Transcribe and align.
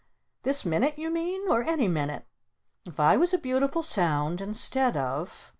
This 0.41 0.65
minute, 0.65 0.97
you 0.97 1.11
mean? 1.11 1.47
Or 1.47 1.61
any 1.61 1.87
minute? 1.87 2.25
If 2.87 2.99
I 2.99 3.17
was 3.17 3.35
a 3.35 3.37
Beautiful 3.37 3.83
Sound 3.83 4.41
instead 4.41 4.97
of 4.97 5.49